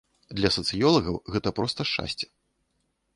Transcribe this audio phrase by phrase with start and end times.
[0.37, 2.25] Для сацыёлагаў гэта проста шчасце.